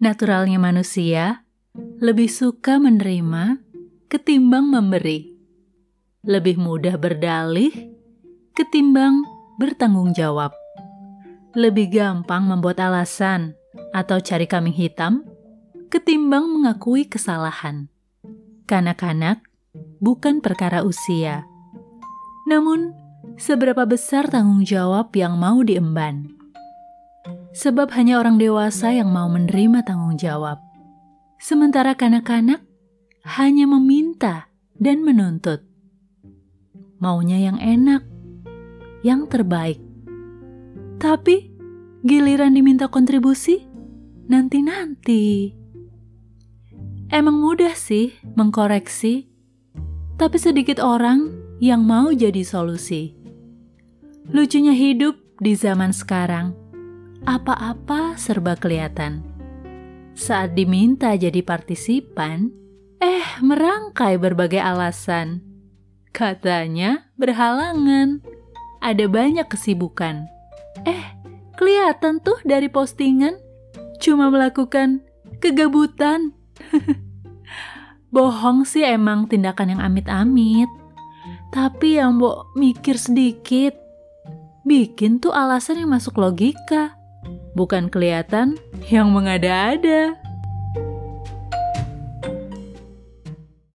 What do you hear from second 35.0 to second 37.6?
menuntut. Maunya yang